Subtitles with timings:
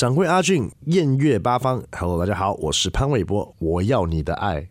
[0.00, 4.66] 掌柜阿俊，艳月八方，Hello，大家好，我是潘玮柏，我要你的爱，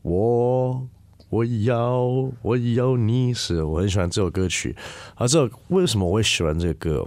[0.00, 0.88] 我
[1.28, 2.06] 我要
[2.40, 4.74] 我要你是，我很喜欢这首歌曲。
[5.16, 7.06] 啊，这为什么我会喜欢这个歌？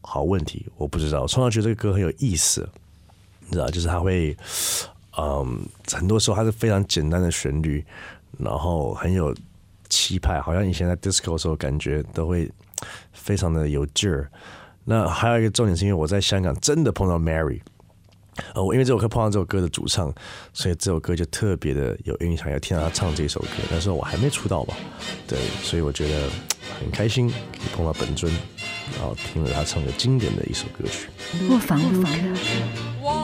[0.00, 1.26] 好问题，我不知道。
[1.26, 2.66] 从小觉得这个歌很有意思，
[3.48, 4.34] 你知道，就是它会，
[5.18, 5.60] 嗯，
[5.92, 7.84] 很多时候它是非常简单的旋律，
[8.38, 9.36] 然后很有
[9.90, 12.50] 气派，好像以前在 disco 的时候感觉都会
[13.12, 14.30] 非常的有劲儿。
[14.84, 17.60] 那还有一个重点是因为我在香港真的碰到 Mary，
[18.54, 20.12] 呃，我因为这首歌碰到这首歌的主唱，
[20.52, 23.48] 所以这首歌就特别的有印象，要听到他唱这首歌。
[23.70, 24.74] 那时候我还没出道吧，
[25.26, 26.28] 对，所以我觉得
[26.80, 27.34] 很开心可
[27.64, 28.32] 以碰到本尊，
[28.96, 31.08] 然后听了他唱的经典的一首歌曲。
[31.48, 33.23] 我房录歌。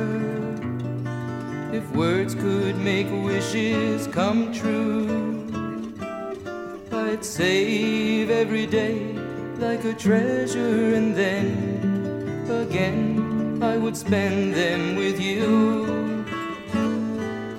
[8.71, 9.11] day
[9.57, 16.23] like a treasure, and then again I would spend them with you.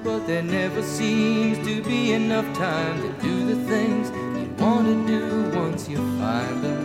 [0.02, 5.06] But there never seems to be enough time to do the things you want to
[5.06, 6.84] do once you find them.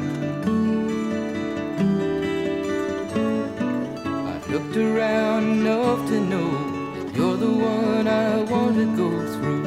[4.27, 6.51] I've looked around enough to know
[6.95, 9.66] that you're the one I want to go through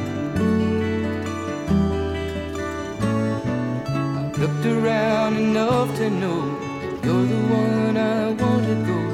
[4.41, 6.41] Looked around enough to know
[7.03, 9.10] you're the one I want to go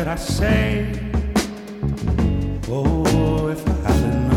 [0.00, 0.86] could I say?
[2.70, 4.29] Oh, if I had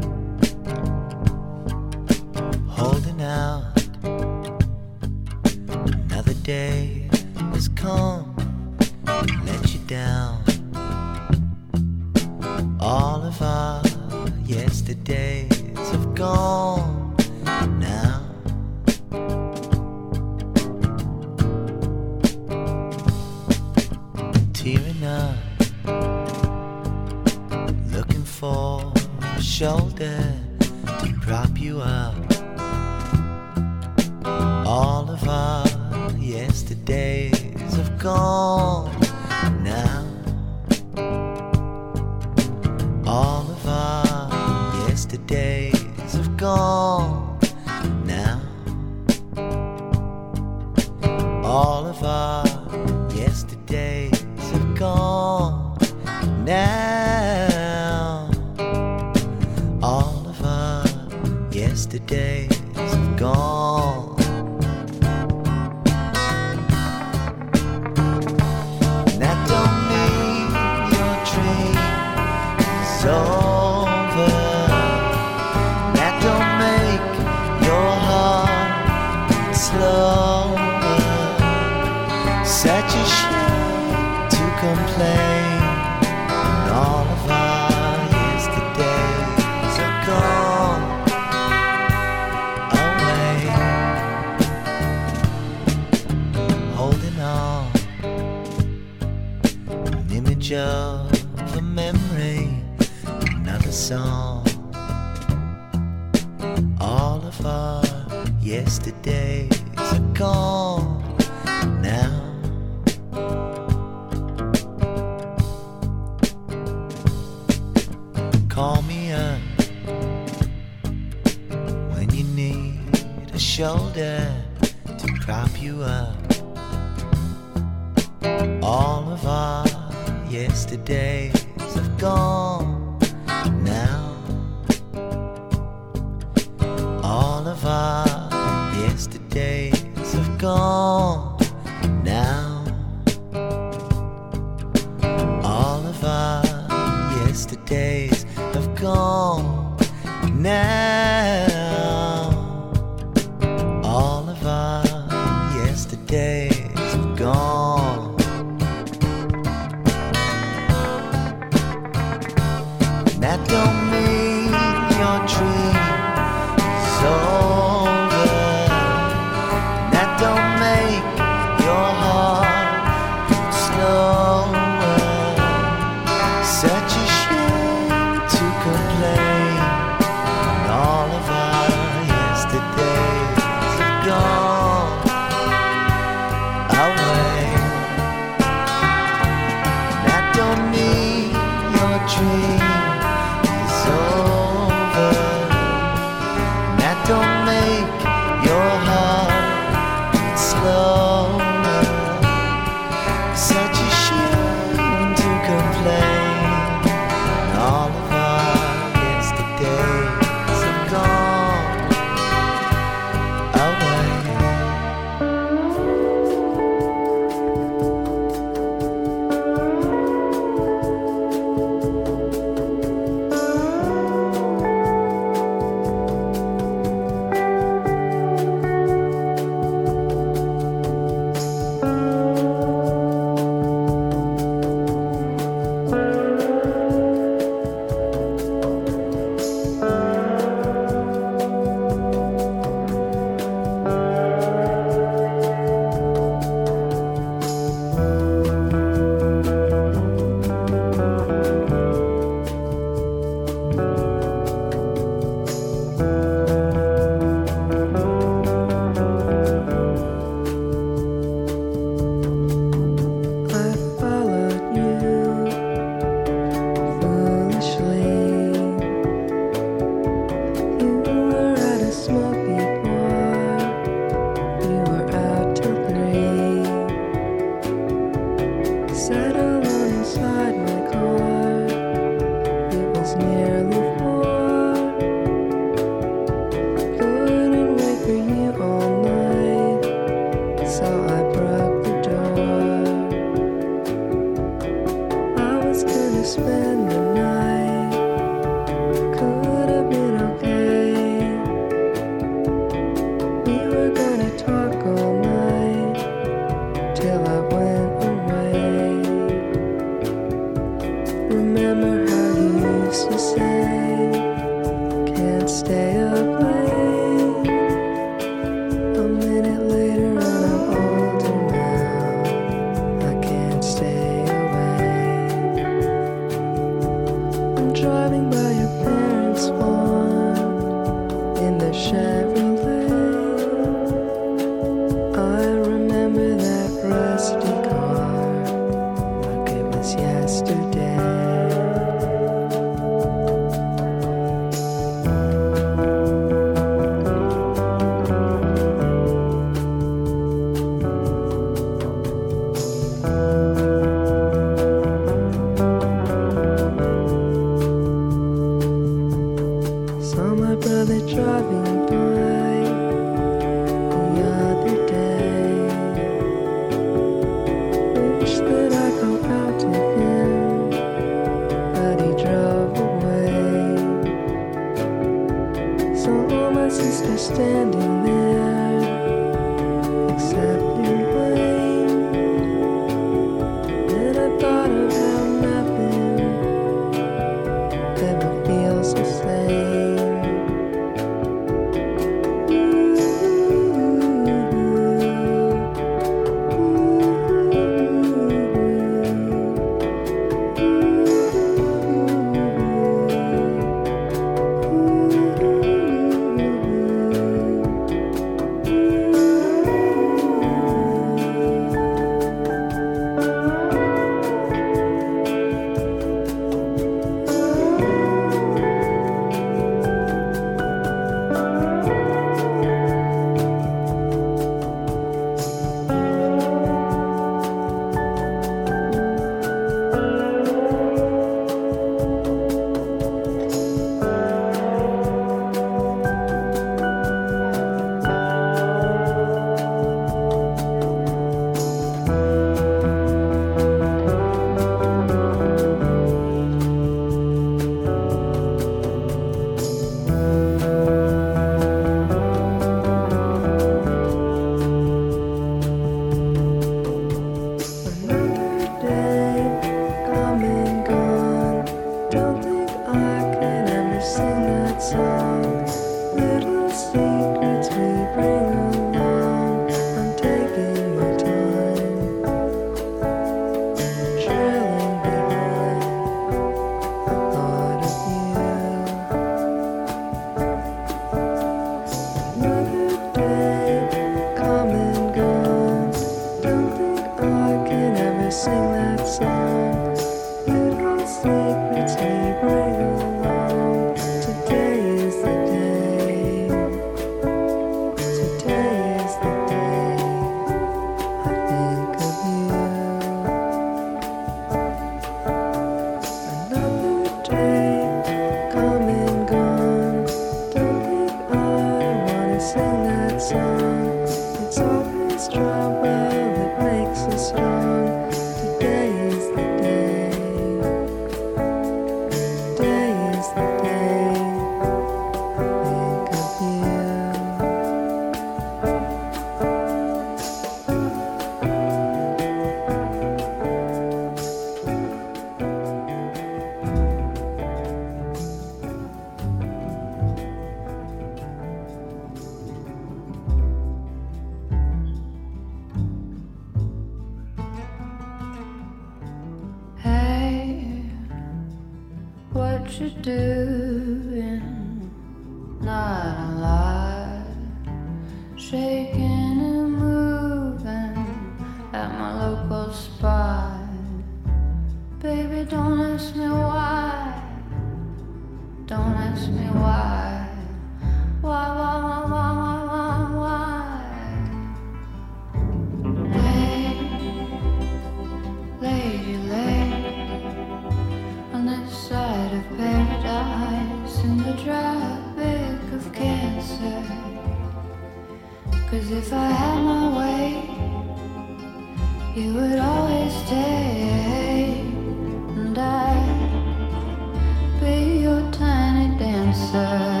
[599.51, 600.00] said.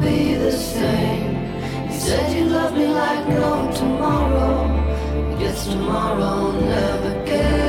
[0.00, 1.34] be the same.
[1.86, 5.36] You said you love me like no tomorrow.
[5.38, 7.65] Yes, tomorrow never came.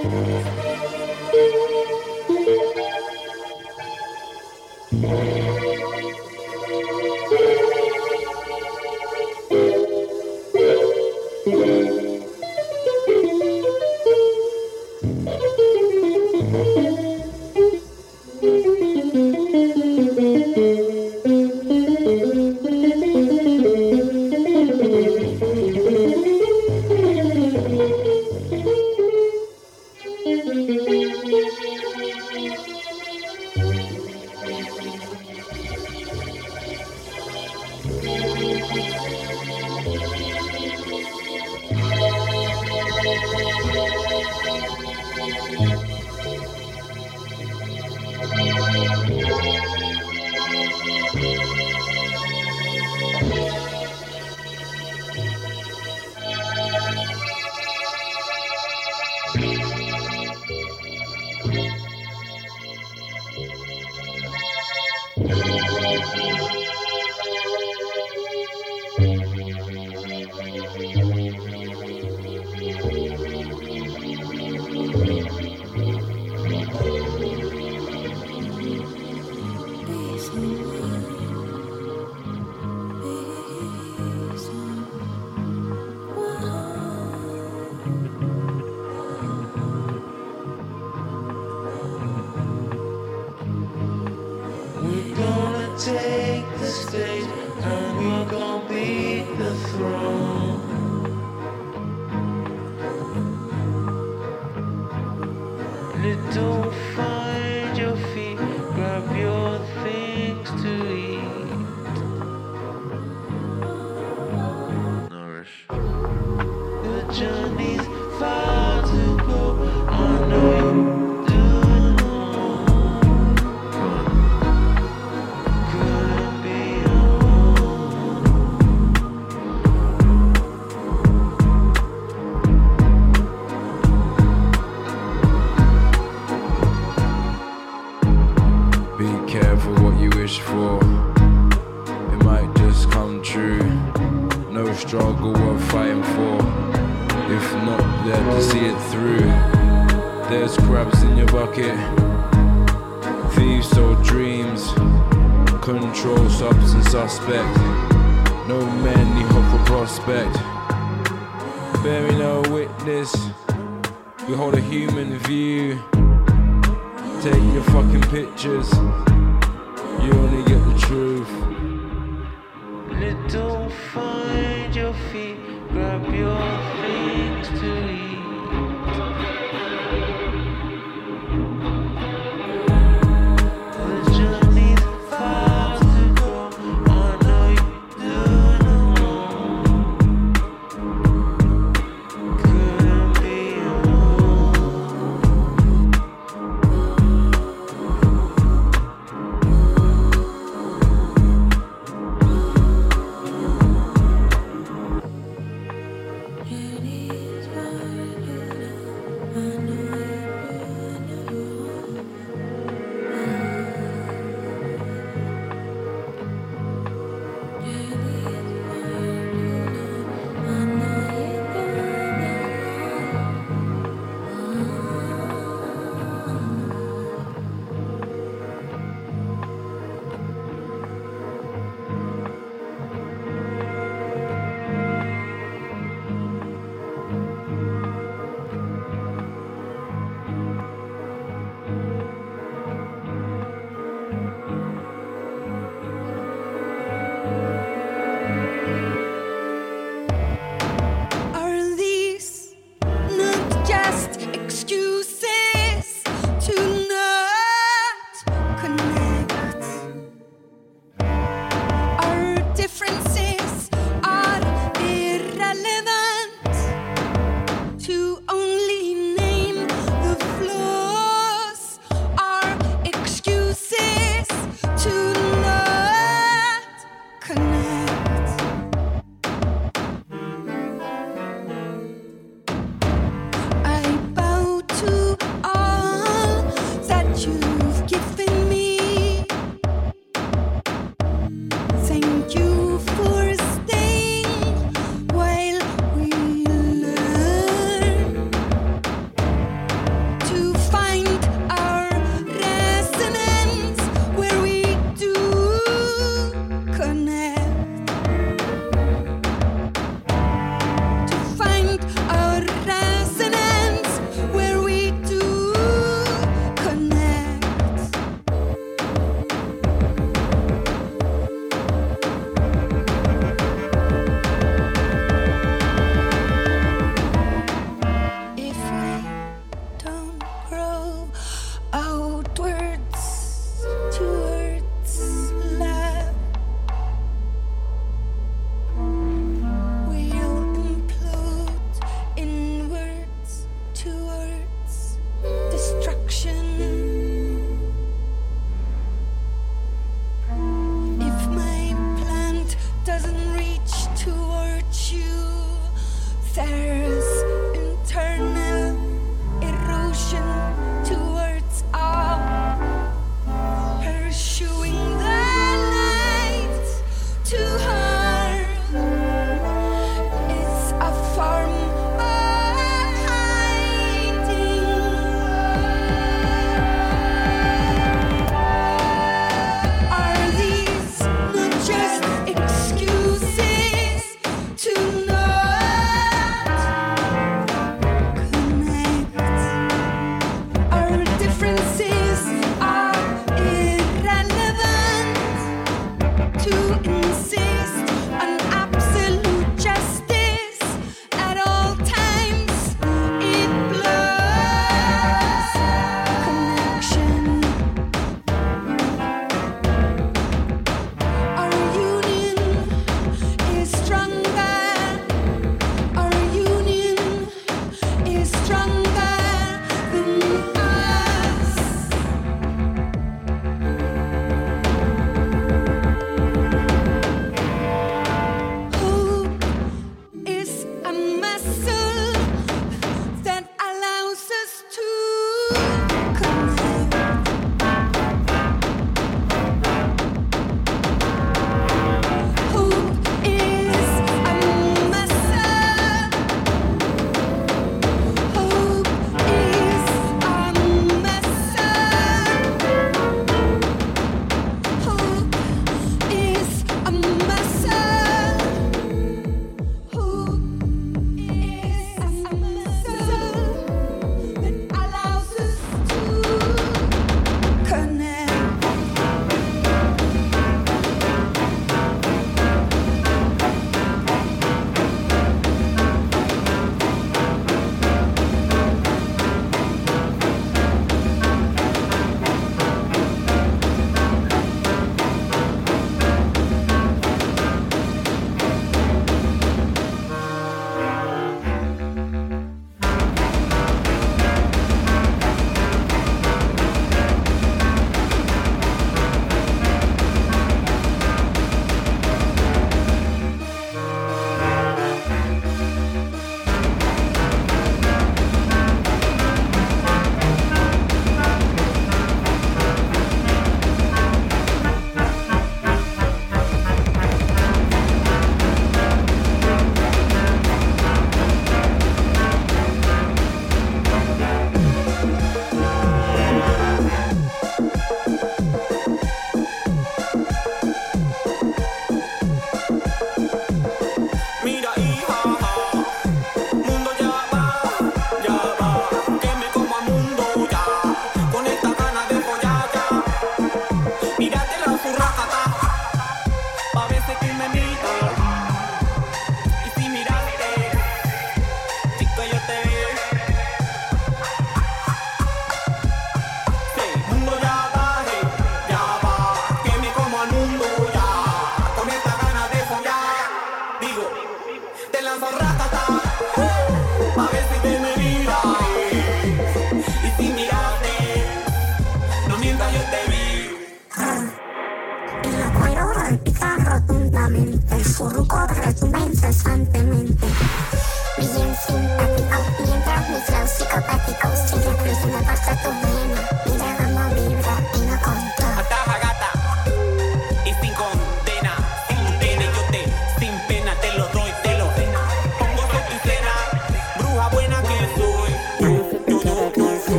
[0.00, 0.44] We're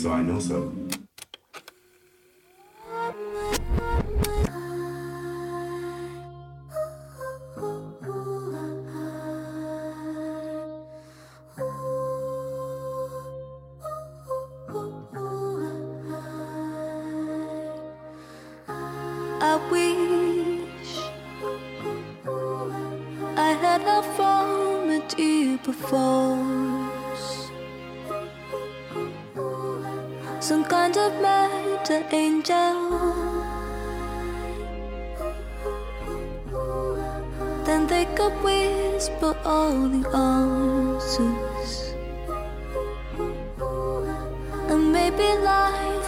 [0.00, 0.69] so I know so.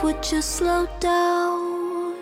[0.03, 2.15] would just slow down.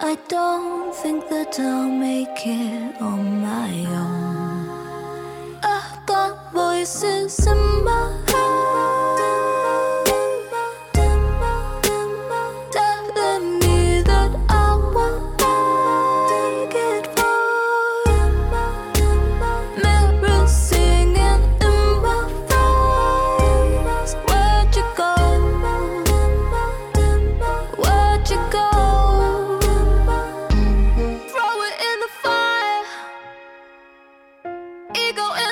[0.00, 3.70] I don't think that I'll make it on my
[4.02, 5.58] own.
[5.62, 8.19] I've got voices in my
[35.12, 35.49] go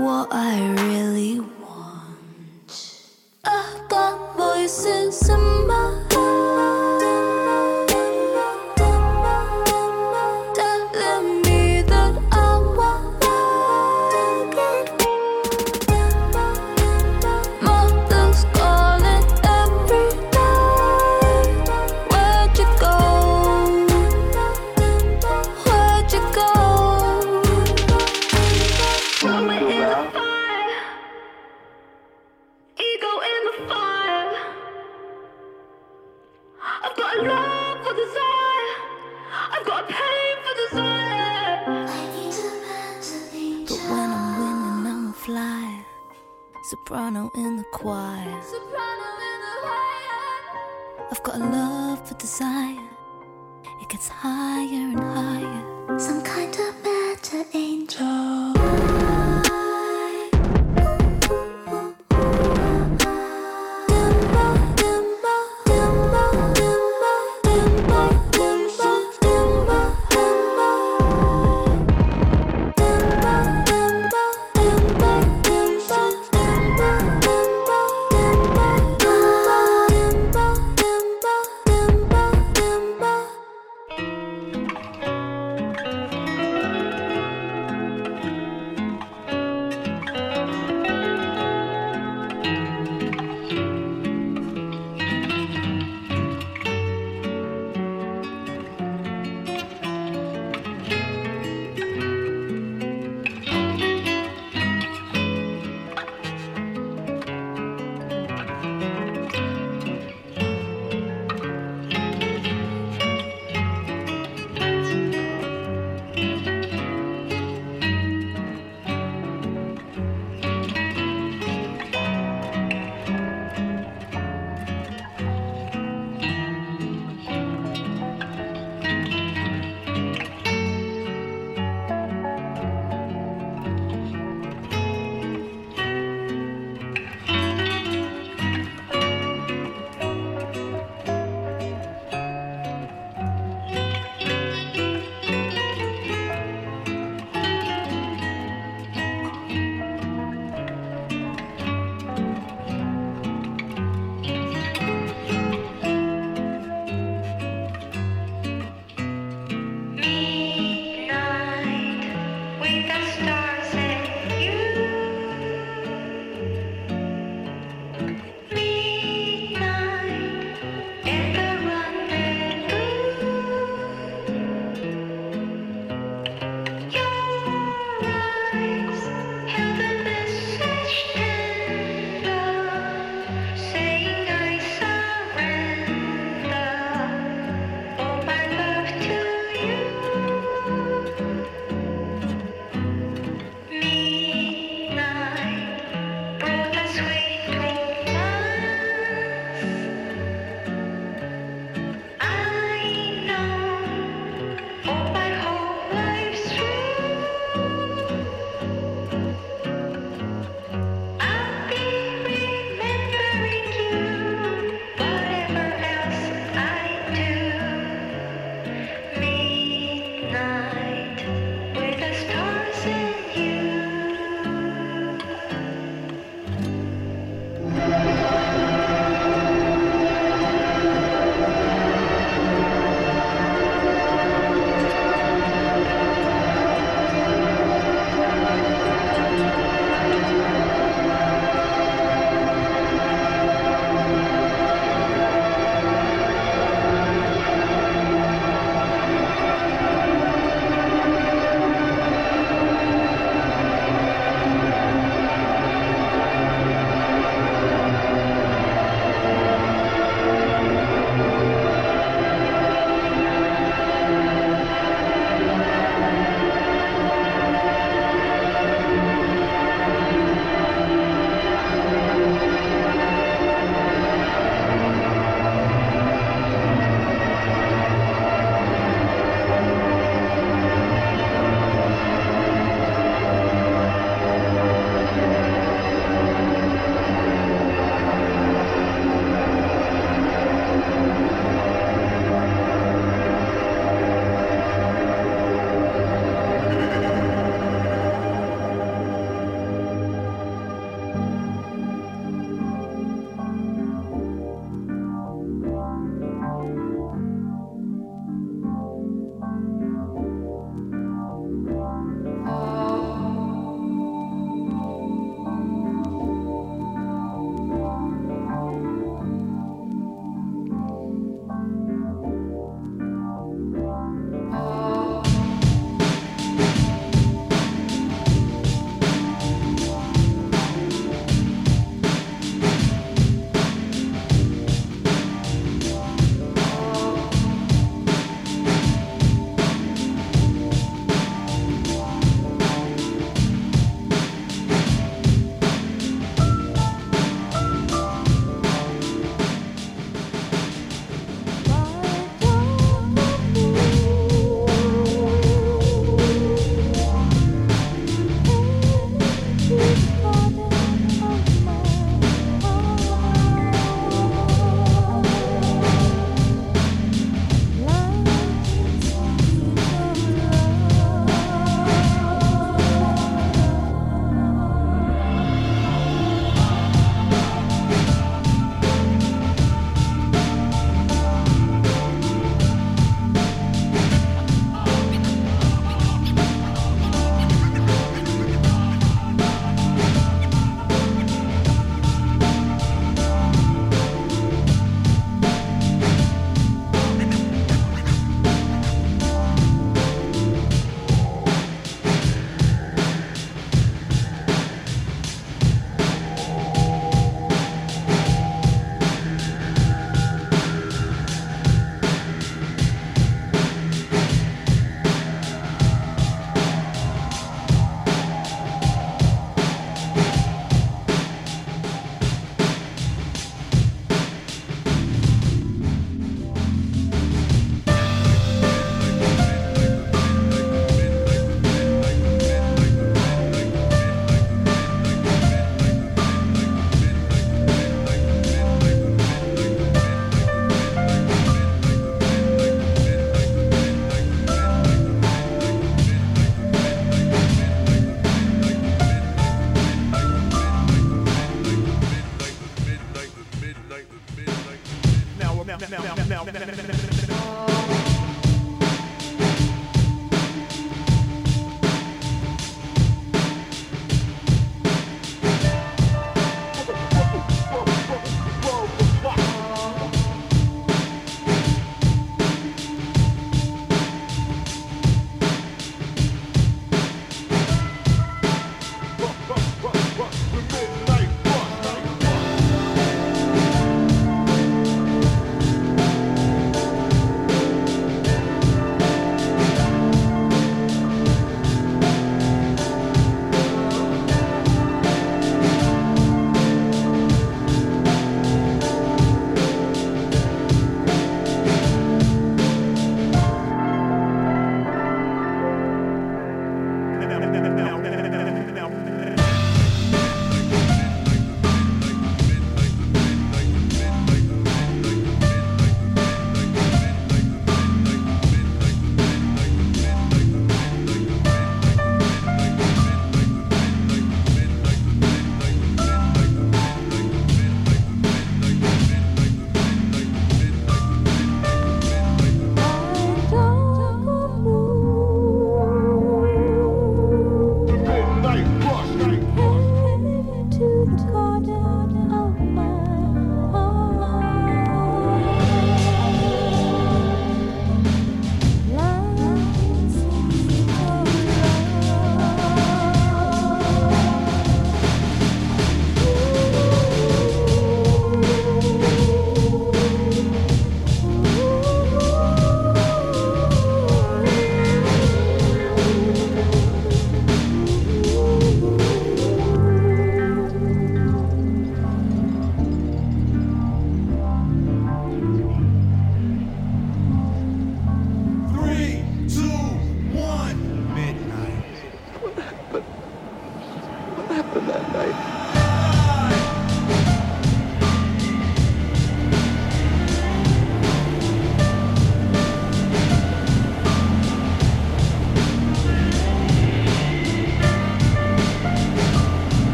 [0.00, 1.59] what I really want.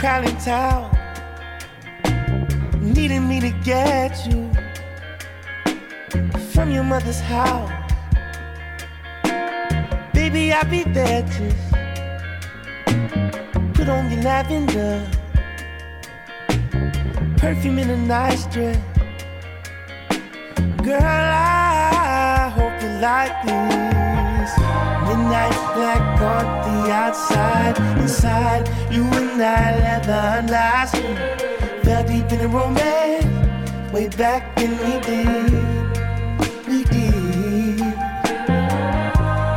[0.00, 0.90] In Town.
[2.80, 4.50] Needing me to get you
[6.52, 7.70] from your mother's house.
[10.12, 11.70] Baby, I'll be there just
[13.74, 15.08] put on your lavender.
[17.36, 18.76] Perfume in a nice dress.
[20.82, 23.91] Girl, I hope you like this.
[25.12, 26.46] Midnight black on
[26.84, 31.16] the outside, inside you and I leather unlasting.
[31.84, 35.52] Fell deep in the romance, way back when we did,
[36.66, 37.78] we did.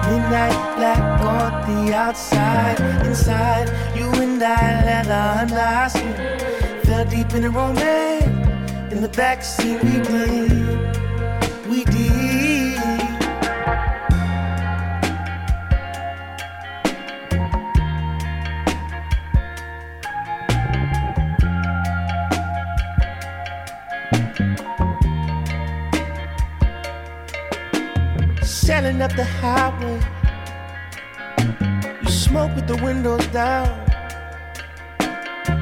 [0.10, 1.52] Midnight black on
[1.86, 6.14] the outside, inside you and I leather unlasting.
[6.84, 12.25] Fell deep in the romance, in the backseat we did, we did.
[28.86, 30.00] Sailing up the highway.
[32.04, 33.68] You smoke with the windows down.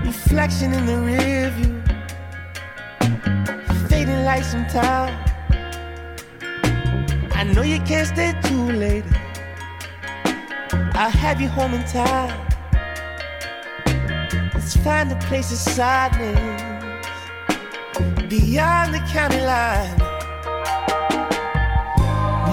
[0.04, 1.74] Reflection in the rearview.
[3.88, 5.08] Fading lights in town.
[7.32, 9.06] I know you can't stay too late.
[10.94, 12.38] I'll have you home in time.
[14.54, 17.08] Let's find a place of silence
[18.28, 20.03] beyond the county line.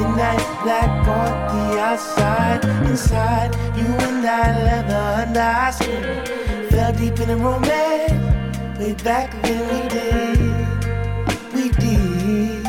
[0.01, 6.70] Midnight black on the outside, inside you and I leather and I skin.
[6.70, 10.38] Fell deep in the romance, way back then we did,
[11.53, 12.64] we did.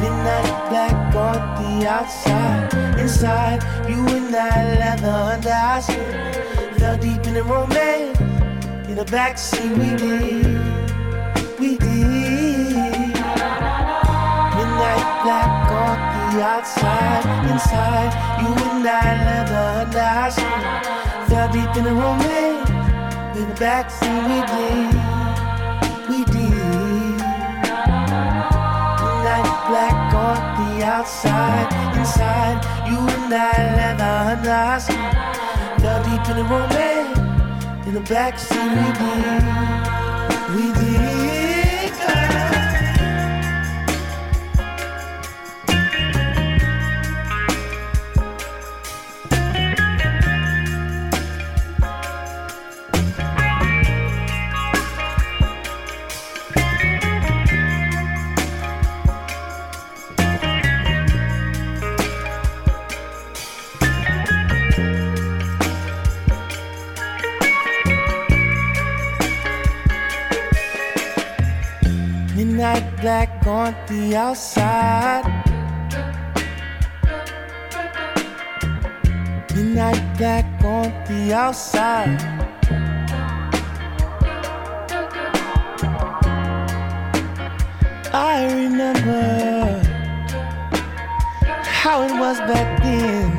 [0.00, 6.78] Midnight black on the outside, inside you and I leather and I skin.
[6.78, 8.20] Fell deep in the romance,
[8.88, 11.89] in the backseat we did, we did.
[16.30, 18.98] The outside, inside you and I
[19.38, 20.62] and I skin.
[21.28, 22.70] Fell deep in the romance,
[23.36, 24.94] in the backseat we did,
[26.08, 27.18] we did.
[29.02, 31.68] Midnight black on the outside,
[31.98, 32.58] inside
[32.88, 33.38] you and I
[33.90, 34.96] and I skin.
[35.80, 39.44] Fell deep in the romance, in the backseat we did,
[40.54, 41.09] we did.
[73.70, 75.24] On the outside.
[79.54, 82.20] Midnight black on the outside.
[88.12, 89.82] I remember
[91.62, 93.30] how it was back then.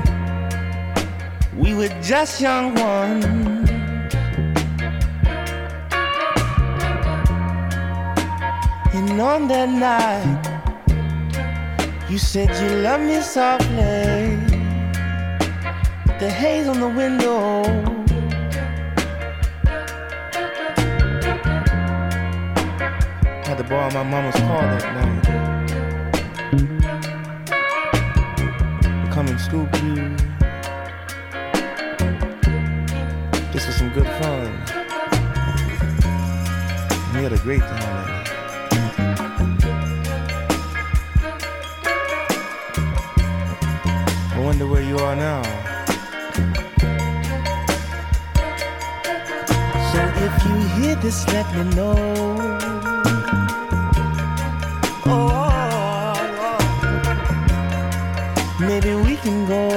[1.57, 3.50] We were just young ones.
[9.31, 10.43] On that night,
[12.09, 14.35] you said you love me softly.
[16.19, 17.63] The haze on the window.
[23.47, 25.23] Had to borrow my mama's car that night.
[29.13, 29.95] Come and scoop you.
[33.53, 34.51] This was some good fun.
[37.15, 38.30] We had a great time
[44.61, 45.41] Wonder where you are now.
[49.91, 51.95] So if you hear this, let me know.
[55.07, 56.59] Oh, oh, oh.
[58.59, 59.70] maybe we can go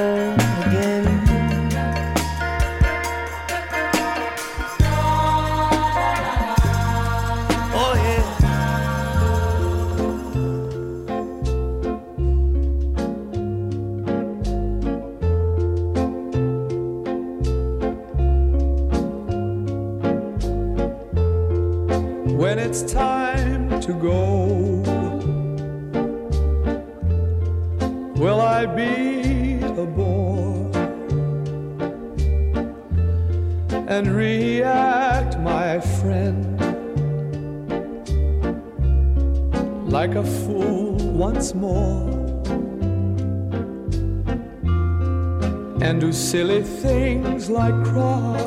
[47.45, 48.39] things like cry.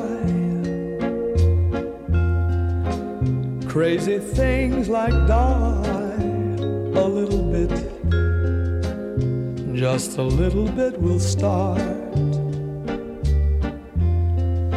[3.67, 5.83] Crazy things like die.
[6.95, 7.69] A little bit,
[9.75, 11.79] just a little bit will start.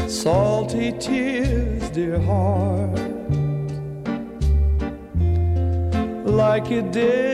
[0.09, 2.99] Salty tears, dear heart,
[6.27, 7.30] like it did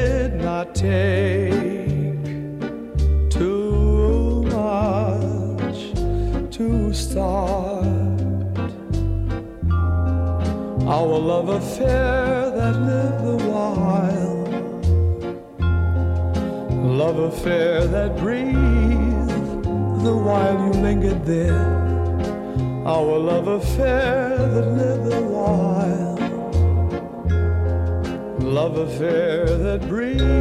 [23.47, 26.17] love affair that lived a while,
[28.41, 30.36] love affair that breathed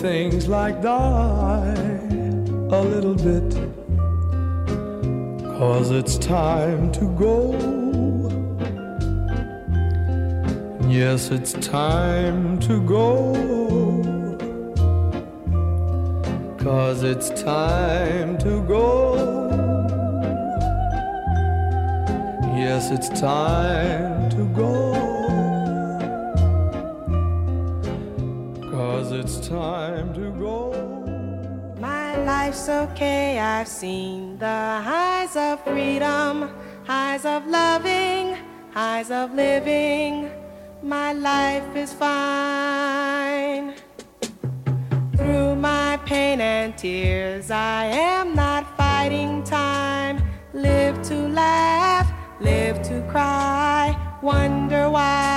[0.00, 1.74] things like die
[2.70, 3.50] a little bit.
[5.58, 7.52] Cause it's time to go.
[10.88, 13.34] Yes, it's time to go.
[16.58, 19.14] Cause it's time to go.
[22.56, 23.71] Yes, it's time
[41.82, 43.74] is fine.
[45.16, 50.22] Through my pain and tears, I am not fighting time.
[50.54, 52.08] Live to laugh,
[52.40, 55.31] live to cry, wonder why.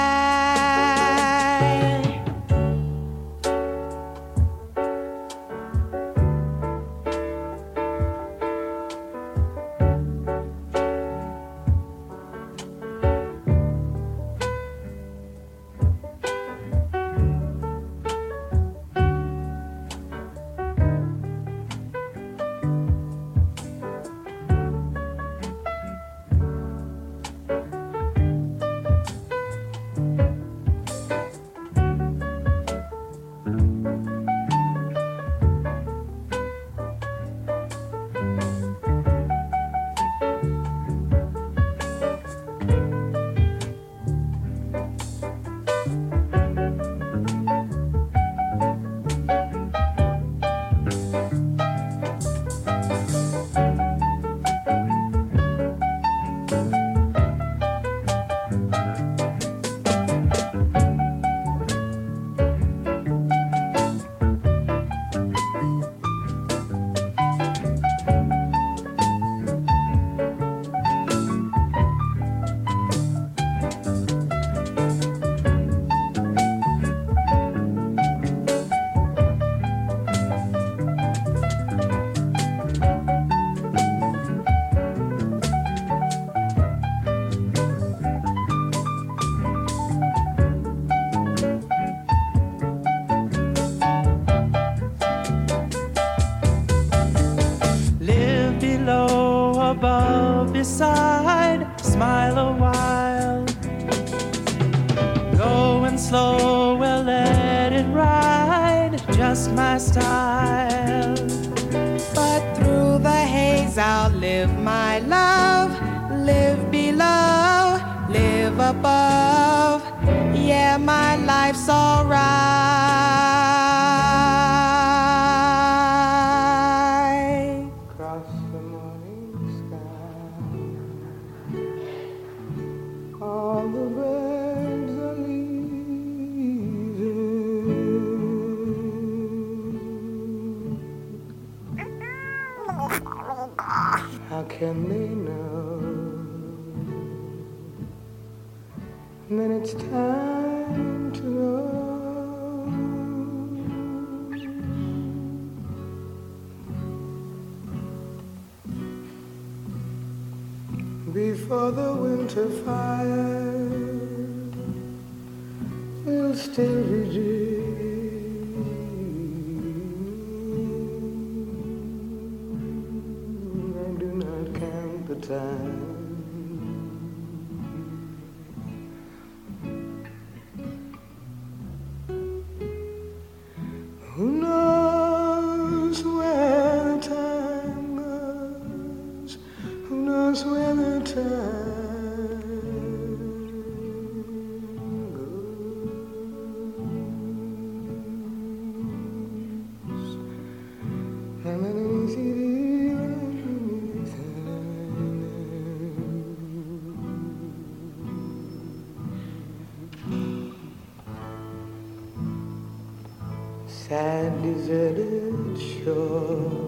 [214.46, 216.65] Deserted shore.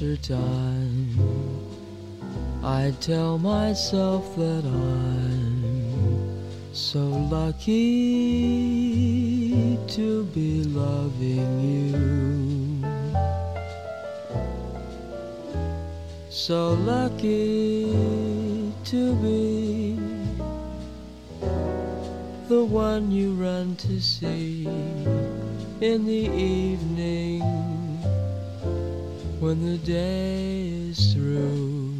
[0.00, 1.12] After time,
[2.64, 7.00] I tell myself that I'm so
[7.30, 7.76] lucky
[9.88, 12.82] to be loving you.
[16.30, 17.92] So lucky
[18.84, 19.98] to be
[22.48, 24.64] the one you run to see
[25.82, 26.89] in the evening
[29.50, 31.92] when the day is through.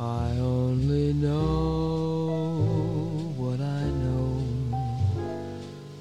[0.00, 2.64] I only know
[3.36, 4.32] what I know.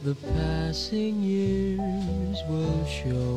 [0.06, 3.36] The passing years will show.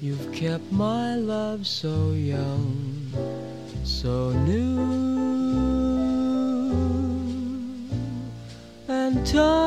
[0.00, 3.12] You've kept my love so young,
[3.84, 4.80] so new.
[8.88, 9.59] And time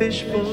[0.00, 0.49] fez por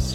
[0.00, 0.14] It's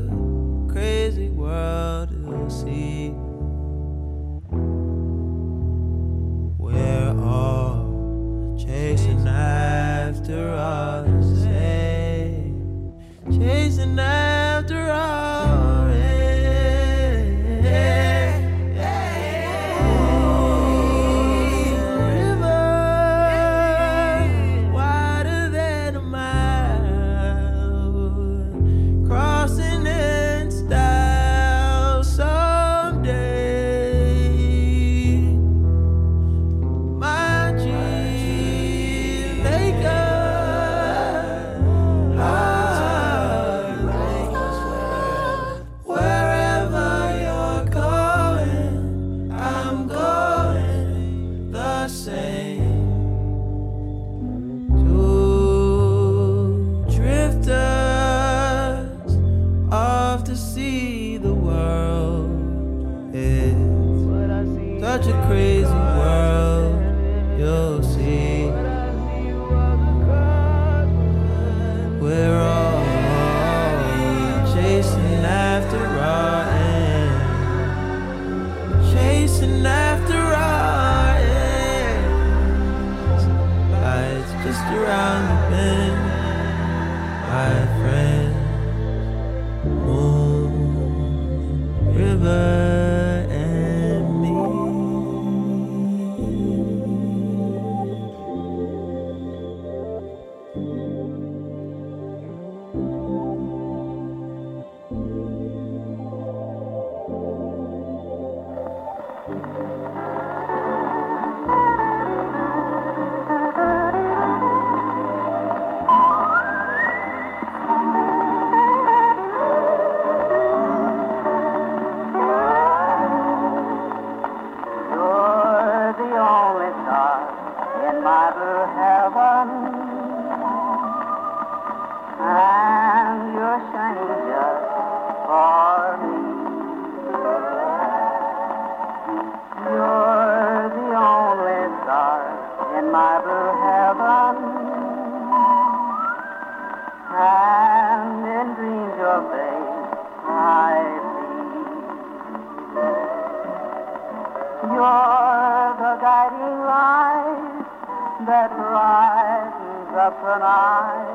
[160.01, 161.05] up an eye.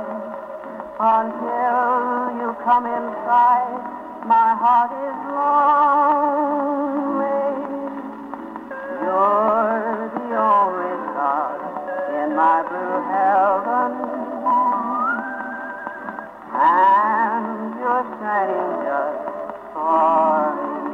[1.01, 3.83] Until you come inside,
[4.25, 6.71] my heart is lonely.
[9.03, 11.59] You're the only star
[12.23, 13.93] in my blue heaven.
[16.55, 19.19] And you're shining just
[19.75, 20.86] for me.